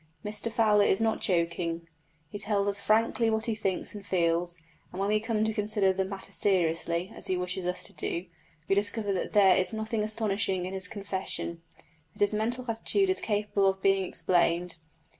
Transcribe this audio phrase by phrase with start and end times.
[0.25, 1.87] Mr Fowler is not joking;
[2.31, 4.59] he tells us frankly what he thinks and feels,
[4.91, 8.25] and when we come to consider the matter seriously, as he wishes us to do,
[8.67, 11.61] we discover that there is nothing astonishing in his confession
[12.13, 14.77] that his mental attitude is capable of being explained.